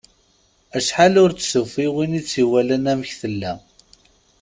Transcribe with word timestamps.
Acḥal 0.77 1.13
ur 1.23 1.31
d-tufi 1.33 1.87
win 1.93 2.17
itt-iwalan 2.19 2.89
amek 2.91 3.11
tella. 3.21 3.53